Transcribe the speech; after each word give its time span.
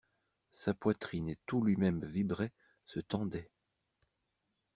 Sa 0.49 0.73
poitrine 0.73 1.29
et 1.29 1.37
tout 1.45 1.61
lui-même 1.61 2.03
vibraient, 2.07 2.51
se 2.87 2.99
tendaient. 2.99 3.51